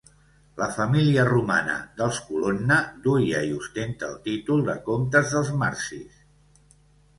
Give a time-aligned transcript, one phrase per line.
[0.59, 6.21] La família romana dels Colonna duia i ostenta el títol de comtes dels marsis.